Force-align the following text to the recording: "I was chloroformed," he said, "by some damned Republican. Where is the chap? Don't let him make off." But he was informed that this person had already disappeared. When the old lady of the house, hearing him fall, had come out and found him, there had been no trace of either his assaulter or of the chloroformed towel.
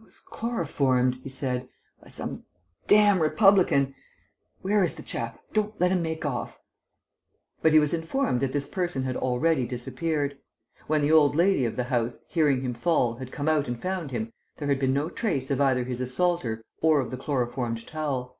"I 0.00 0.04
was 0.04 0.20
chloroformed," 0.20 1.16
he 1.24 1.28
said, 1.28 1.68
"by 2.00 2.06
some 2.06 2.44
damned 2.86 3.20
Republican. 3.20 3.96
Where 4.62 4.84
is 4.84 4.94
the 4.94 5.02
chap? 5.02 5.40
Don't 5.52 5.74
let 5.80 5.90
him 5.90 6.02
make 6.02 6.24
off." 6.24 6.60
But 7.60 7.72
he 7.72 7.80
was 7.80 7.92
informed 7.92 8.38
that 8.42 8.52
this 8.52 8.68
person 8.68 9.02
had 9.02 9.16
already 9.16 9.66
disappeared. 9.66 10.38
When 10.86 11.02
the 11.02 11.10
old 11.10 11.34
lady 11.34 11.64
of 11.64 11.74
the 11.74 11.82
house, 11.82 12.18
hearing 12.28 12.62
him 12.62 12.74
fall, 12.74 13.16
had 13.16 13.32
come 13.32 13.48
out 13.48 13.66
and 13.66 13.82
found 13.82 14.12
him, 14.12 14.32
there 14.58 14.68
had 14.68 14.78
been 14.78 14.94
no 14.94 15.08
trace 15.10 15.50
of 15.50 15.60
either 15.60 15.82
his 15.82 16.00
assaulter 16.00 16.62
or 16.80 17.00
of 17.00 17.10
the 17.10 17.16
chloroformed 17.16 17.84
towel. 17.88 18.38